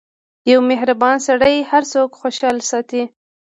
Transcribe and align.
•یو 0.51 0.59
مهربان 0.71 1.15
سړی 1.27 1.55
هر 1.71 1.83
څوک 1.91 2.09
خوشحال 2.21 2.57
ساتي. 2.69 3.03